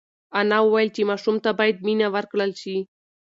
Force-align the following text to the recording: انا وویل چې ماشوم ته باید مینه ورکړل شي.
انا 0.39 0.57
وویل 0.63 0.89
چې 0.95 1.01
ماشوم 1.09 1.35
ته 1.43 1.49
باید 1.59 1.77
مینه 1.85 2.07
ورکړل 2.15 2.51
شي. 2.61 2.77